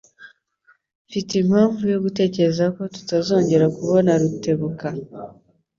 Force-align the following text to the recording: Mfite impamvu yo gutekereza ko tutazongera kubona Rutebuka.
Mfite 1.07 1.31
impamvu 1.43 1.81
yo 1.93 1.97
gutekereza 2.05 2.65
ko 2.75 2.81
tutazongera 2.95 3.65
kubona 3.77 4.11
Rutebuka. 4.21 4.87